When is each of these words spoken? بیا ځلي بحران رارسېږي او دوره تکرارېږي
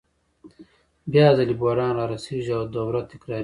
بیا 1.11 1.27
ځلي 1.37 1.55
بحران 1.61 1.91
رارسېږي 1.99 2.53
او 2.57 2.63
دوره 2.75 3.01
تکرارېږي 3.11 3.39